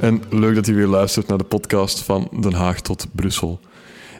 [0.00, 3.60] en leuk dat u weer luistert naar de podcast van Den Haag tot Brussel.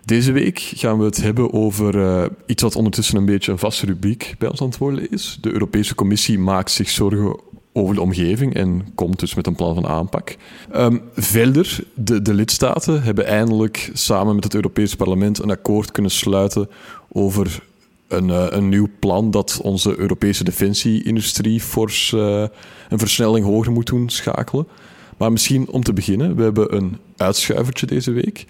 [0.04, 3.86] Deze week gaan we het hebben over uh, iets wat ondertussen een beetje een vaste
[3.86, 5.38] rubriek bij ons aan het worden is.
[5.40, 7.40] De Europese Commissie maakt zich zorgen
[7.72, 10.36] over de omgeving en komt dus met een plan van aanpak.
[10.74, 16.10] Um, verder, de, de lidstaten hebben eindelijk samen met het Europese parlement een akkoord kunnen
[16.10, 16.68] sluiten
[17.08, 17.62] over
[18.08, 22.44] een, uh, een nieuw plan dat onze Europese defensieindustrie fors uh,
[22.88, 24.66] een versnelling hoger moet doen schakelen.
[25.16, 28.44] Maar misschien om te beginnen, we hebben een uitschuivertje deze week.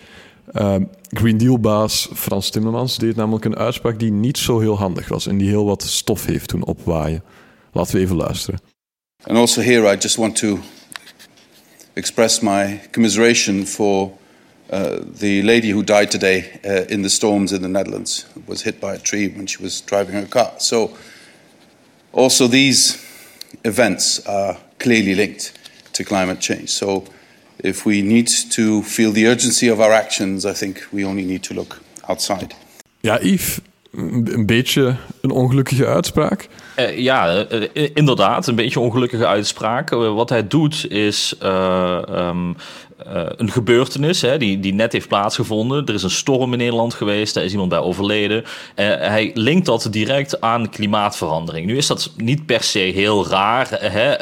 [0.53, 0.75] Uh,
[1.11, 5.39] Green Deal-baas Frans Timmermans deed namelijk een uitspraak die niet zo heel handig was en
[5.39, 7.23] die heel wat stof heeft doen opwaaien.
[7.73, 8.61] Laten we even luisteren.
[9.23, 10.59] And also here I just want to
[11.93, 14.11] express my commiseration for
[14.73, 18.81] uh, the lady who died today uh, in the storms in the Netherlands, was hit
[18.81, 20.53] by a tree when she was driving her car.
[20.59, 20.91] So
[22.13, 22.99] also these
[23.63, 25.53] events are clearly linked
[25.97, 26.67] to climate change.
[26.67, 27.05] So
[27.57, 31.43] if we need to feel the urgency of our actions, I think we only need
[31.43, 32.55] to look outside.
[33.01, 33.59] Ja, Yves,
[33.97, 36.49] een beetje een ongelukkige uitspraak.
[36.79, 39.91] Uh, ja, uh, inderdaad, een beetje een ongelukkige uitspraak.
[39.91, 42.57] Uh, wat hij doet is um,
[43.37, 45.87] een gebeurtenis hè, die, die net heeft plaatsgevonden.
[45.87, 48.45] Er is een storm in Nederland geweest, daar is iemand bij overleden.
[48.75, 51.67] hij linkt dat direct aan klimaatverandering.
[51.67, 53.69] Nu is dat niet per se heel raar.
[53.71, 54.15] Hè?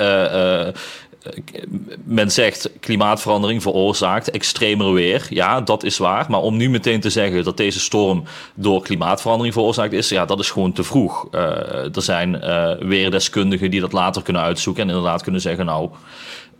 [2.05, 5.27] Men zegt klimaatverandering veroorzaakt extremer weer.
[5.31, 6.27] Ja, dat is waar.
[6.29, 10.39] Maar om nu meteen te zeggen dat deze storm door klimaatverandering veroorzaakt is, ja, dat
[10.39, 11.29] is gewoon te vroeg.
[11.31, 11.41] Uh,
[11.97, 15.91] er zijn uh, weerdeskundigen die dat later kunnen uitzoeken en inderdaad kunnen zeggen, nou.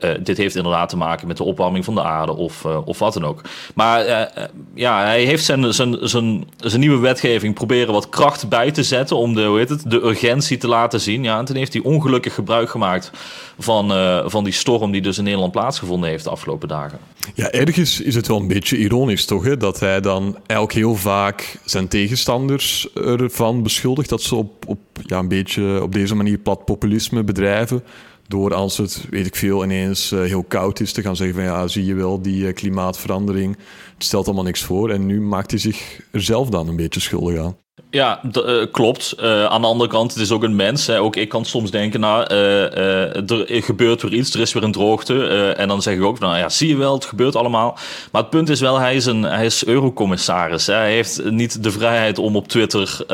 [0.05, 2.99] Uh, dit heeft inderdaad te maken met de opwarming van de aarde of, uh, of
[2.99, 3.41] wat dan ook.
[3.75, 4.45] Maar uh,
[4.75, 9.17] ja, hij heeft zijn, zijn, zijn, zijn nieuwe wetgeving proberen wat kracht bij te zetten
[9.17, 11.23] om de, hoe heet het, de urgentie te laten zien.
[11.23, 13.11] Ja, en toen heeft hij ongelukkig gebruik gemaakt
[13.59, 13.89] van,
[14.31, 16.99] van die storm die dus in Nederland plaatsgevonden heeft de afgelopen dagen.
[17.35, 19.57] Ja, ergens is het wel een beetje ironisch toch, hè?
[19.57, 25.19] dat hij dan eigenlijk heel vaak zijn tegenstanders ervan beschuldigt dat ze op, op ja,
[25.19, 27.83] een beetje op deze manier plat populisme bedrijven.
[28.29, 31.45] Door als het, weet ik veel, ineens uh, heel koud is, te gaan zeggen van
[31.45, 33.57] ja, zie je wel, die uh, klimaatverandering,
[33.95, 34.91] het stelt allemaal niks voor.
[34.91, 37.57] En nu maakt hij zich er zelf dan een beetje schuldig aan.
[37.95, 39.15] Ja, uh, klopt.
[39.21, 40.87] Uh, aan de andere kant, het is ook een mens.
[40.87, 41.01] Hè.
[41.01, 44.73] Ook ik kan soms denken, nou, uh, er gebeurt weer iets, er is weer een
[44.73, 45.27] droogte.
[45.57, 47.79] en dan zeg ik ook, nou ja, zie je wel, het gebeurt allemaal.
[48.13, 50.67] Maar het punt is wel, hij is, een, hij is eurocommissaris.
[50.67, 50.75] Hè.
[50.75, 53.05] Hij heeft niet de vrijheid om op Twitter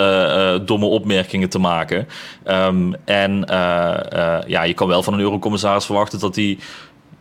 [0.65, 2.09] domme opmerkingen te maken.
[2.47, 3.45] Um, en
[4.47, 6.59] ja, je kan wel van een eurocommissaris verwachten dat hij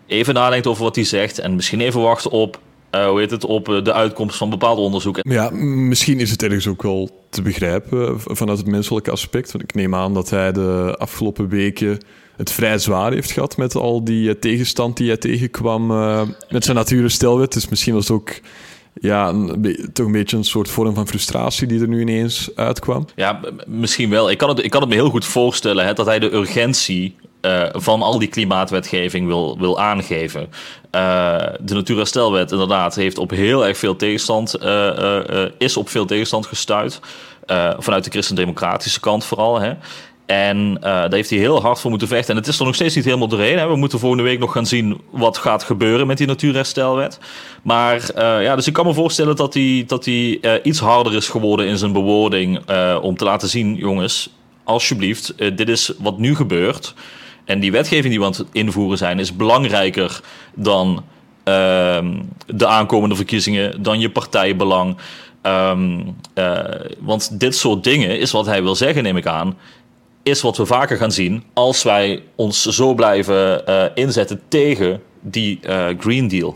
[0.08, 1.40] even nadenkt over wat hij zegt.
[1.40, 2.60] En misschien even wacht op
[2.92, 5.32] uh, hoe heet het, op eh, de uitkomst van bepaalde onderzoeken.
[5.32, 9.52] Ja, misschien is het ergens ook wel te begrijpen eh, vanuit het menselijke aspect.
[9.52, 11.98] Want ik neem aan dat hij de afgelopen weken
[12.38, 16.78] het vrij zwaar heeft gehad met al die tegenstand die hij tegenkwam uh, met zijn
[16.78, 17.54] natuurstelwet.
[17.54, 18.40] Dus misschien was het ook
[19.02, 23.06] ja, een, toch een beetje een soort vorm van frustratie die er nu ineens uitkwam.
[23.16, 24.32] Ja, misschien wel.
[24.32, 27.16] Ik kan het, ik kan het me heel goed voorstellen hè, dat hij de urgentie
[27.42, 30.42] uh, van al die klimaatwetgeving wil, wil aangeven.
[30.42, 36.46] Uh, de Natuurherstelwet inderdaad heeft op heel erg veel tegenstand, uh, is op veel tegenstand
[36.46, 37.00] gestuurd.
[37.78, 39.60] vanuit de christendemocratische kant vooral.
[39.60, 39.74] Hè.
[40.26, 42.30] En daar heeft hij heel hard voor moeten vechten.
[42.30, 43.58] En het is er nog steeds niet helemaal doorheen.
[43.58, 43.68] Hè.
[43.68, 47.20] We moeten volgende week nog gaan zien wat gaat gebeuren met die Natuurherstelwet.
[47.62, 48.02] Maar
[48.42, 51.78] ja, dus ik kan me voorstellen dat hij, dat hij iets harder is geworden in
[51.78, 52.60] zijn bewoording.
[53.02, 54.30] om te laten zien, jongens,
[54.64, 56.94] alsjeblieft, dit is wat nu gebeurt.
[57.50, 60.22] En die wetgeving die we aan het invoeren zijn, is belangrijker
[60.56, 61.04] dan
[61.46, 62.06] uh,
[62.46, 64.98] de aankomende verkiezingen, dan je partijbelang.
[65.42, 66.60] Um, uh,
[67.00, 69.58] want dit soort dingen is wat hij wil zeggen, neem ik aan.
[70.24, 75.60] Is wat we vaker gaan zien als wij ons zo blijven uh, inzetten tegen die
[75.64, 76.56] uh, Green Deal.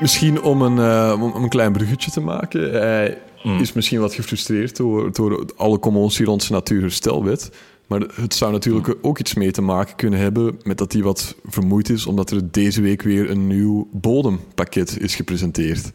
[0.00, 2.72] Misschien om een, om een klein bruggetje te maken.
[2.72, 3.60] Hij mm.
[3.60, 7.50] is misschien wat gefrustreerd door, door alle commotie rond zijn natuurherstelwet.
[7.86, 11.34] Maar het zou natuurlijk ook iets mee te maken kunnen hebben met dat hij wat
[11.44, 15.92] vermoeid is, omdat er deze week weer een nieuw bodempakket is gepresenteerd.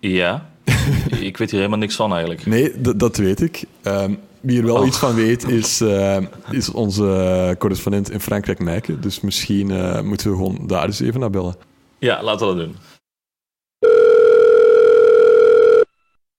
[0.00, 0.50] Ja,
[1.20, 2.46] ik weet hier helemaal niks van eigenlijk.
[2.46, 3.64] Nee, dat weet ik.
[3.82, 4.86] Um, wie er wel oh.
[4.86, 6.18] iets van weet, is, uh,
[6.50, 8.98] is onze correspondent in Frankrijk, Meike.
[8.98, 11.56] Dus misschien uh, moeten we gewoon daar eens even naar bellen.
[11.98, 12.76] Ja, laten we dat doen.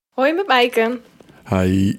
[0.10, 1.00] Hoi met Maaike.
[1.50, 1.98] Hi.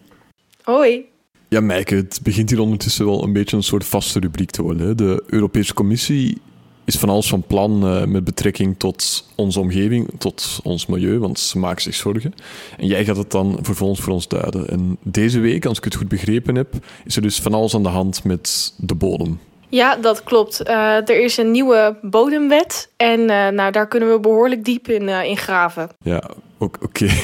[0.62, 1.12] Hoi.
[1.49, 4.87] Ja, Maaike, het begint hier ondertussen wel een beetje een soort vaste rubriek te worden.
[4.87, 4.94] hè.
[4.94, 6.41] De Europese Commissie
[6.85, 11.38] is van alles van plan eh, met betrekking tot onze omgeving, tot ons milieu, want
[11.38, 12.35] ze maken zich zorgen.
[12.79, 14.69] En jij gaat het dan vervolgens voor ons duiden.
[14.69, 16.75] En deze week, als ik het goed begrepen heb,
[17.05, 19.38] is er dus van alles aan de hand met de bodem.
[19.69, 20.62] Ja, dat klopt.
[20.62, 25.08] Eh, er is een nieuwe bodemwet en eh, nou, daar kunnen we behoorlijk diep in,
[25.08, 25.88] in graven.
[26.02, 26.23] Ja,
[26.58, 27.08] oké.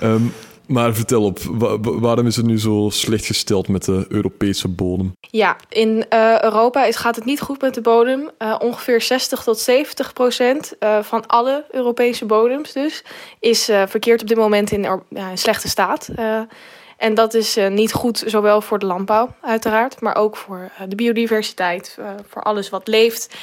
[0.00, 0.22] Ehm,
[0.66, 4.68] maar vertel op, wa- wa- waarom is het nu zo slecht gesteld met de Europese
[4.68, 5.12] bodem?
[5.30, 8.30] Ja, in eh, Europa is, gaat het niet goed met de bodem.
[8.38, 13.04] Eh, ongeveer 60 tot 70 procent eh, van alle Europese bodems dus
[13.40, 16.08] is verkeerd op dit moment in, in slechte staat.
[16.96, 21.98] En dat is niet goed, zowel voor de landbouw uiteraard, maar ook voor de biodiversiteit,
[22.28, 23.34] voor alles wat leeft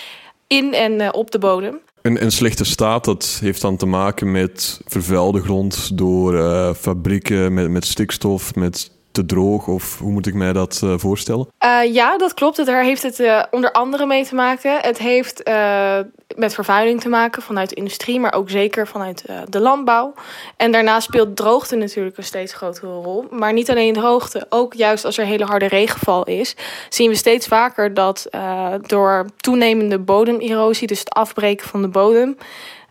[0.48, 1.80] in en op de bodem.
[2.02, 7.54] Een, een slechte staat, dat heeft dan te maken met vervuilde grond door eh, fabrieken,
[7.54, 11.48] met, met stikstof, met te droog, of hoe moet ik mij dat eh, voorstellen?
[11.58, 12.66] Eh, ja, dat klopt.
[12.66, 14.78] Daar heeft het eh, onder andere mee te maken.
[14.82, 15.44] Het heeft
[16.36, 20.14] met vervuiling te maken vanuit de industrie, maar ook zeker vanuit de landbouw.
[20.58, 23.26] En daarnaast speelt droogte natuurlijk een steeds grotere rol.
[23.30, 26.56] Maar niet alleen droogte, ook juist als er hele harde regenval is,
[26.90, 28.28] zien we steeds vaker dat
[28.82, 32.38] door toenemende bodemerosie, dus het afbreken van de bodem,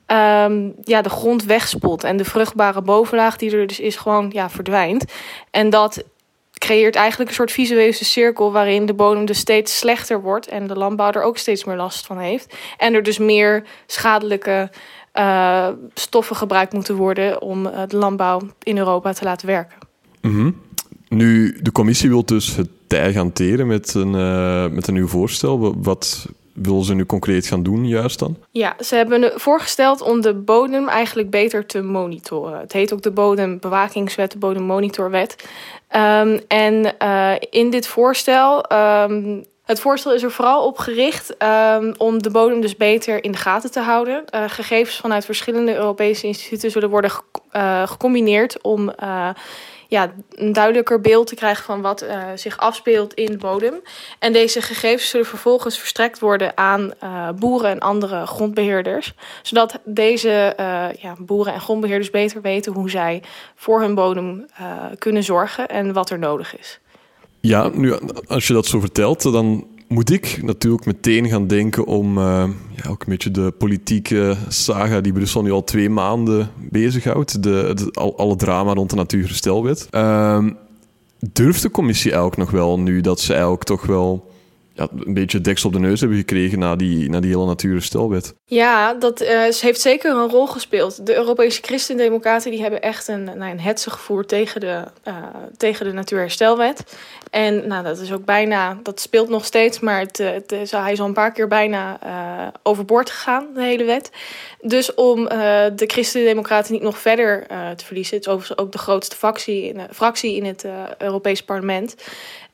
[0.09, 4.51] ehm, ja, de grond wegspoelt en de vruchtbare bovenlaag die er dus is gewoon ja,
[4.51, 5.05] verdwijnt.
[5.51, 6.05] En dat
[6.53, 10.75] creëert eigenlijk een soort visueuze cirkel waarin de bodem dus steeds slechter wordt en de
[10.77, 12.55] landbouw er ook steeds meer last van heeft.
[12.77, 14.71] En er dus meer schadelijke
[15.13, 19.79] eh, stoffen gebruikt moeten worden om eh, de landbouw in Europa te laten werken.
[20.21, 20.51] Mhm.
[21.09, 25.07] Nu, de commissie wil dus het tij gaan teren met een, eh, met een nieuw
[25.09, 25.59] voorstel.
[25.61, 26.27] Wa- Wat
[26.63, 28.37] willen ze nu concreet gaan doen, juist dan?
[28.51, 32.61] Ja, ze hebben voorgesteld om de bodem eigenlijk beter te monitoren.
[32.61, 35.49] Het heet ook de Bodembewakingswet, de Bodemmonitorwet.
[35.89, 41.93] Ehm, en eh, in dit voorstel, ehm, het voorstel is er vooral op gericht ehm,
[41.97, 44.25] om de bodem dus beter in de gaten te houden.
[44.27, 47.11] Eh, gegevens vanuit verschillende Europese instituten zullen worden
[47.51, 48.93] eh, gecombineerd om
[49.89, 53.75] ja, een duidelijker beeld te krijgen van wat eh, zich afspeelt in de bodem.
[54.19, 59.15] En deze gegevens zullen vervolgens verstrekt worden aan eh, boeren en andere grondbeheerders.
[59.43, 63.23] Zodat deze eh, ja, boeren en grondbeheerders beter weten hoe zij
[63.55, 64.47] voor hun bodem
[64.99, 66.81] kunnen zorgen en wat er nodig is.
[67.41, 67.95] Ja, nu,
[68.27, 72.25] als je dat zo vertelt, dan moet ik natuurlijk meteen gaan denken om eh,
[72.75, 77.43] ja, ook een beetje de politieke saga die Brussel nu al twee maanden bezighoudt.
[77.43, 79.87] De, de, al, alle drama rond de Natuurherstelwet.
[79.91, 80.49] Ehm
[81.33, 84.28] durft de commissie eigenlijk nog wel nu dat ze eigenlijk toch wel
[84.79, 88.35] ja, een beetje deksel op de neus hebben gekregen na die, na die hele Natuurherstelwet?
[88.45, 91.07] Ja, dat eh, heeft zeker een rol gespeeld.
[91.07, 95.15] De Europese Christendemocraten die hebben echt een, nou, een hetze gevoerd tegen de, eh,
[95.57, 96.97] tegen de Natuurherstelwet.
[97.31, 100.93] En nou, dat is ook bijna, dat speelt nog steeds, maar het, eh, het hij
[100.93, 101.99] is al een paar keer bijna
[102.63, 104.11] overboord gegaan, de hele wet.
[104.61, 107.47] Dus om de Christendemocraten niet nog verder
[107.77, 110.65] te verliezen, het is overigens ook de grootste fractie in, fractie in het
[110.99, 111.95] Europees Parlement.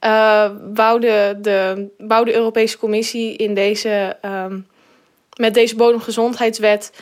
[0.05, 4.59] Eh wou, de, de, Europese Commissie in deze, ehm,
[5.37, 6.93] met deze bodemgezondheidswet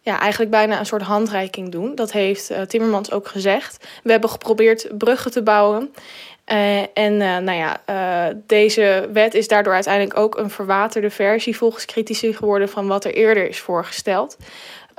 [0.00, 1.94] ja, eigenlijk bijna een soort handreiking doen.
[1.94, 3.86] Dat heeft eh, Timmermans ook gezegd.
[4.02, 5.94] We hebben geprobeerd bruggen te bouwen.
[6.44, 7.80] Eh, en nou ja,
[8.46, 13.14] deze wet is daardoor uiteindelijk ook een verwaterde versie volgens critici geworden van wat er
[13.14, 14.36] eerder is voorgesteld.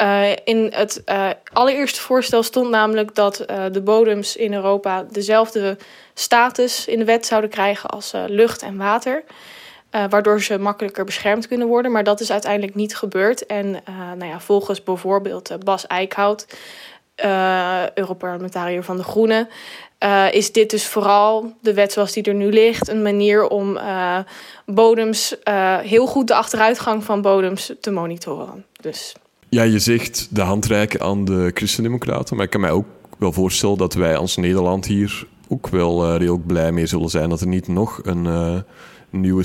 [0.02, 5.78] Eh, in het eh, allereerste voorstel stond namelijk dat eh, de bodems in Europa dezelfde
[6.14, 9.24] status in de wet zouden krijgen als lucht en water.
[10.10, 11.92] Waardoor ze makkelijker beschermd kunnen worden.
[11.92, 13.46] Maar dat is uiteindelijk niet gebeurd.
[13.46, 13.72] En
[14.18, 16.46] nou ja, volgens bijvoorbeeld Bas Eickhout,
[17.96, 19.50] Europarlementariër van de Groenen,
[20.32, 23.80] is dit dus vooral de wet zoals die er nu ligt, een manier om
[24.66, 25.36] bodems,
[25.82, 28.66] heel goed de achteruitgang van bodems te monitoren.
[28.82, 29.14] Dus
[29.54, 32.86] Ja, je zegt de hand reiken aan de Christendemocraten, maar ik kan mij ook
[33.18, 37.30] wel voorstellen dat wij als Nederland hier ook wel eh, redelijk blij mee zullen zijn
[37.30, 38.58] dat er niet nog een eh,
[39.10, 39.44] nieuwe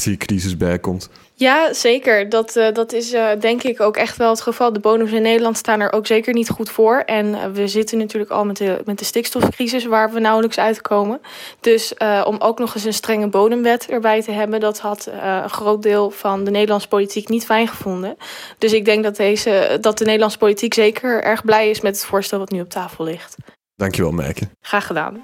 [0.00, 1.10] stikstofachtige crisis bij komt.
[1.34, 2.28] Ja, zeker.
[2.28, 4.72] Dat, eh, dat is eh, denk ik ook echt wel het geval.
[4.72, 6.98] De bodems in Nederland staan er ook zeker niet goed voor.
[6.98, 11.20] En eh, we zitten natuurlijk al met de, met de stikstofcrisis waar we nauwelijks uitkomen.
[11.60, 15.82] Dus om ook nog eens een strenge bodemwet erbij te hebben, dat had een groot
[15.82, 18.16] deel van de Nederlandse politiek niet fijn gevonden.
[18.58, 22.04] Dus ik denk dat, deze, dat de Nederlandse politiek zeker erg blij is met het
[22.04, 23.36] voorstel wat nu op tafel ligt.
[23.76, 24.48] Dankjewel, Meike.
[24.60, 25.22] Graag gedaan.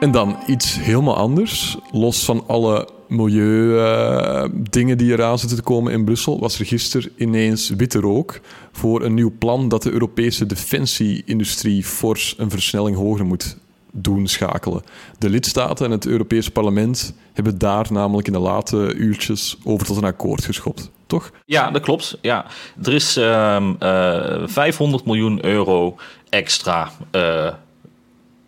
[0.00, 1.76] En dan iets helemaal anders.
[1.92, 7.68] Los van alle milieudingen die eraan zitten te komen in Brussel, was er gisteren ineens
[7.68, 8.40] witte rook
[8.72, 13.56] voor een nieuw plan dat de Europese defensieindustrie fors een versnelling hoger moet
[13.92, 14.82] doen schakelen.
[15.18, 19.96] De lidstaten en het Europese parlement hebben daar namelijk in de late uurtjes over tot
[19.96, 20.90] een akkoord geschopt.
[21.06, 21.30] Toch?
[21.44, 22.18] Ja, dat klopt.
[22.20, 22.46] Ja.
[22.82, 25.96] Er is uh, uh, 500 miljoen euro
[26.28, 27.52] extra uh,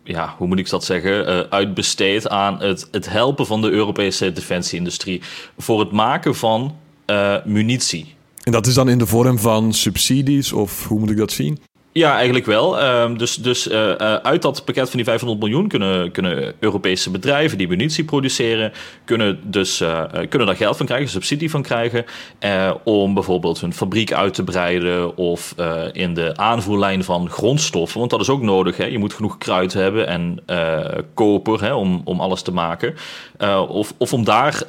[0.03, 4.31] ja, hoe moet ik dat zeggen, uh, uitbesteed aan het, het helpen van de Europese
[4.31, 5.21] defensieindustrie
[5.57, 8.15] voor het maken van uh, munitie.
[8.43, 11.59] En dat is dan in de vorm van subsidies of hoe moet ik dat zien?
[11.93, 12.81] Ja, eigenlijk wel.
[12.81, 17.11] Uh, dus dus uh, uh, uit dat pakket van die 500 miljoen kunnen, kunnen Europese
[17.11, 18.71] bedrijven die munitie produceren,
[19.05, 19.83] kunnen, dus,
[20.29, 22.05] kunnen daar geld van krijgen, subsidie van krijgen,
[22.83, 25.55] om bijvoorbeeld hun fabriek uit te breiden of
[25.91, 28.77] in de aanvoerlijn van grondstoffen, want dat is ook nodig.
[28.77, 28.85] Hè?
[28.85, 30.43] Je moet genoeg kruid hebben en
[31.13, 32.95] koper hè, om, om alles te maken,
[33.67, 34.65] of, of om daar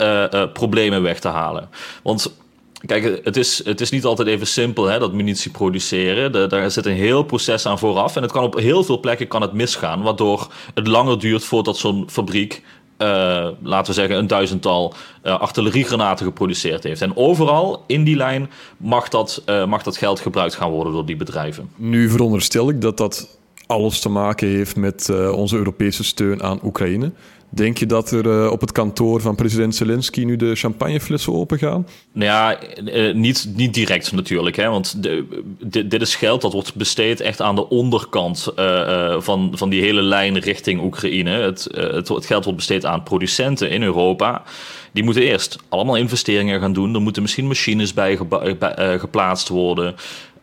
[0.52, 1.68] problemen weg te halen.
[2.02, 2.41] Want
[2.86, 6.48] Kijk, het is, het is niet altijd even simpel, hè, dat munitie produceren.
[6.48, 8.16] Daar zit een heel proces aan vooraf.
[8.16, 11.76] En het kan op heel veel plekken kan het misgaan, waardoor het langer duurt voordat
[11.76, 12.62] zo'n fabriek,
[12.98, 17.00] uh, laten we zeggen, een duizendtal uh, artilleriegranaten geproduceerd heeft.
[17.00, 21.06] En overal in die lijn mag dat, uh, mag dat geld gebruikt gaan worden door
[21.06, 21.70] die bedrijven.
[21.76, 27.12] Nu veronderstel ik dat dat alles te maken heeft met onze Europese steun aan Oekraïne.
[27.54, 31.58] Denk je dat er uh, op het kantoor van president Zelensky nu de champagneflessen open
[31.58, 31.86] gaan?
[32.12, 34.56] Nou ja, uh, niet, niet direct natuurlijk.
[34.56, 39.52] Hè, want de, dit is geld dat wordt besteed echt aan de onderkant uh, van,
[39.54, 41.30] van die hele lijn richting Oekraïne.
[41.30, 44.42] Het, het, geld wordt besteed aan producenten in Europa.
[44.92, 46.94] Die moeten eerst allemaal investeringen gaan doen.
[46.94, 48.18] Er moeten misschien machines bij,
[48.58, 49.94] bij geplaatst worden.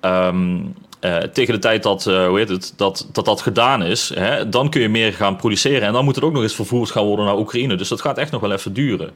[0.01, 4.11] Um, uh, tegen de tijd dat, uh, hoe heet het, dat, dat dat gedaan is,
[4.15, 5.87] hè, dan kun je meer gaan produceren.
[5.87, 7.75] En dan moet het ook nog eens vervoerd gaan worden naar Oekraïne.
[7.75, 9.11] Dus dat gaat echt nog wel even duren.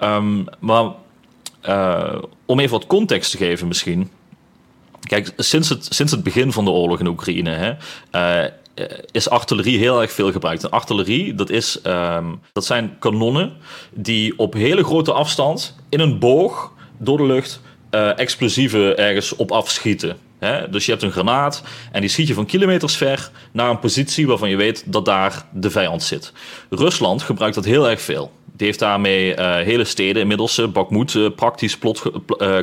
[0.00, 0.92] Um, maar
[1.68, 2.14] uh,
[2.46, 4.10] om even wat context te geven misschien.
[5.00, 7.78] Kijk, sinds het, sinds het begin van de oorlog in Oekraïne
[8.10, 8.48] hè,
[9.10, 10.70] is artillerie heel erg veel gebruikt.
[10.70, 13.52] Artillerie, dat, is, um, dat zijn kanonnen
[13.90, 17.60] die op hele grote afstand in een boog door de lucht
[18.16, 20.16] explosieven ergens op afschieten.
[20.70, 24.26] Dus je hebt een granaat en die schiet je van kilometers ver naar een positie
[24.26, 26.32] waarvan je weet dat daar de vijand zit.
[26.70, 28.32] Rusland gebruikt dat heel erg veel.
[28.56, 31.78] Die heeft daarmee uh, hele steden inmiddels, uh, Bakhmut, uh, praktisch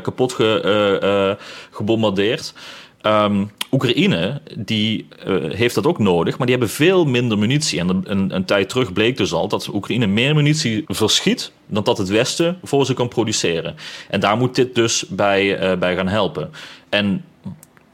[0.02, 1.38] kapot ge,
[1.72, 2.54] gebombardeerd.
[3.02, 5.08] Um, Oekraïne die,
[5.50, 7.80] heeft dat ook nodig, maar die hebben veel minder munitie.
[7.80, 11.98] En een, een, tijd terug bleek dus al dat Oekraïne meer munitie verschiet dan dat
[11.98, 13.76] het Westen voor ze kan produceren.
[14.10, 16.52] En daar moet dit dus bij, bij gaan helpen.
[16.90, 17.24] En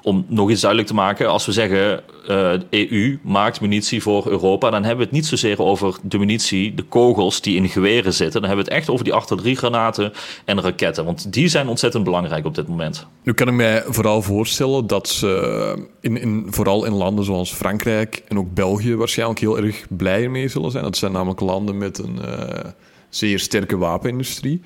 [0.03, 4.70] om nog iets duidelijk te maken, als we zeggen uh, EU maakt munitie voor Europa,
[4.70, 8.41] dan hebben we het niet zozeer over de munitie, de kogels die in geweren zitten.
[8.41, 10.13] Dan hebben we het echt over die artilleriegranaten
[10.46, 11.05] en raketten.
[11.05, 13.08] Want die zijn ontzettend belangrijk op dit moment.
[13.24, 18.24] Nu kan ik mij vooral voorstellen dat ze in, in, vooral in landen zoals Frankrijk
[18.27, 20.84] en ook België waarschijnlijk heel erg blij mee zullen zijn.
[20.84, 22.72] Dat zijn namelijk landen met een uh,
[23.10, 24.62] zeer sterke wapenindustrie.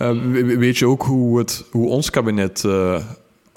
[0.00, 0.10] Uh,
[0.56, 2.64] weet je ook hoe, het, hoe ons kabinet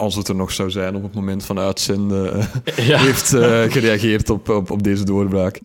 [0.01, 2.98] als het er nog zou zijn op het moment van uitzenden, ja.
[2.98, 5.60] heeft uh, gereageerd op, op, op deze doorbraak.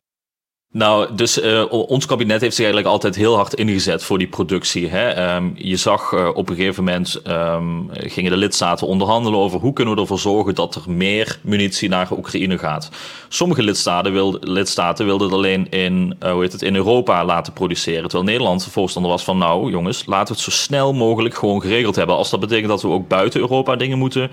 [0.77, 4.89] Nou, dus uh, ons kabinet heeft zich eigenlijk altijd heel hard ingezet voor die productie.
[4.89, 5.35] Hè?
[5.37, 9.73] Um, je zag uh, op een gegeven moment um, gingen de lidstaten onderhandelen over hoe
[9.73, 12.91] kunnen we ervoor zorgen dat er meer munitie naar Oekraïne gaat.
[13.29, 17.53] Sommige lidstaten, wilden, lidstaten wilden het alleen in, uh, hoe heet het, in Europa laten
[17.53, 18.09] produceren.
[18.09, 21.97] Terwijl Nederland voorstander was van nou jongens, laten we het zo snel mogelijk gewoon geregeld
[21.97, 22.17] hebben.
[22.17, 24.31] Als dat betekent dat we ook buiten Europa dingen moeten,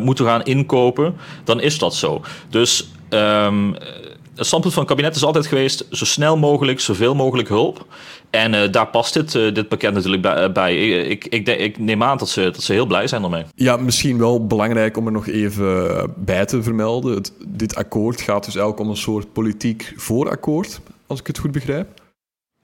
[0.00, 2.20] moeten gaan inkopen, dan is dat zo.
[2.50, 2.88] Dus...
[3.10, 3.76] Um,
[4.34, 7.86] het standpunt van het kabinet is altijd geweest: zo snel mogelijk, zoveel mogelijk hulp.
[8.30, 10.34] En uh, daar past dit, uh, dit pakket natuurlijk bij.
[10.34, 10.88] Eh, bij.
[10.88, 13.44] Ik, ik, ik, neem aan dat ze, dat ze heel blij zijn ermee.
[13.54, 17.22] Ja, misschien wel belangrijk om er nog even bij te vermelden.
[17.46, 22.01] Dit akkoord gaat dus eigenlijk om een soort politiek voorakkoord, als ik het goed begrijp.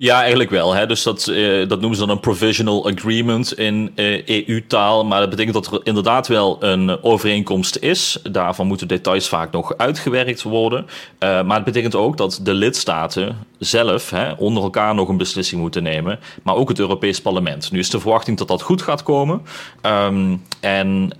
[0.00, 0.74] Ja, eigenlijk wel.
[0.74, 0.86] Hè?
[0.86, 3.92] Dus dat, uh, dat noemen ze dan een provisional agreement in
[4.24, 5.04] EU-taal.
[5.04, 8.18] Maar dat betekent dat er inderdaad wel een overeenkomst is.
[8.22, 10.84] Daarvan moeten details vaak nog uitgewerkt worden.
[10.84, 15.60] Uh, maar het betekent ook dat de lidstaten zelf hè, onder elkaar nog een beslissing
[15.60, 16.18] moeten nemen.
[16.42, 17.70] Maar ook het Europees Parlement.
[17.72, 19.42] Nu is de verwachting dat dat goed gaat komen.
[19.82, 21.12] Um, en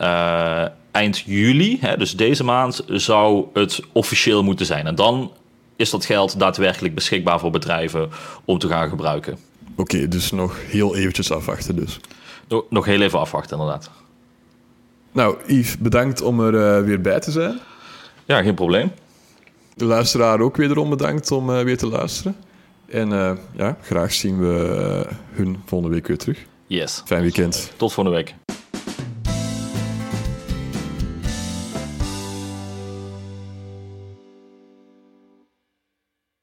[0.90, 4.87] eind juli, hè, dus deze maand, zou het officieel moeten zijn.
[4.87, 5.32] En dan
[5.78, 8.11] is dat geld daadwerkelijk beschikbaar voor bedrijven
[8.44, 9.38] om te gaan gebruiken.
[9.76, 12.00] Oké, dus nog heel eventjes afwachten dus.
[12.49, 13.90] Nog, nog heel even afwachten, inderdaad.
[15.12, 17.61] Nou, Yves, bedankt om er uh, weer bij te zijn.
[18.25, 18.92] Ja, geen probleem.
[19.75, 22.37] De luisteraar ook wederom bedankt om uh, weer te luisteren.
[22.88, 24.76] En eh, ja, graag zien we
[25.08, 26.47] eh, hun volgende week weer terug.
[26.66, 27.02] Yes.
[27.04, 27.73] Fijn weekend.
[27.76, 28.35] Tot volgende week.